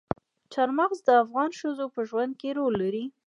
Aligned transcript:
چار 0.53 0.69
مغز 0.77 0.99
د 1.03 1.09
افغان 1.23 1.49
ښځو 1.59 1.85
په 1.95 2.01
ژوند 2.09 2.33
کې 2.39 2.49
رول 2.57 2.73
لري. 2.83 3.03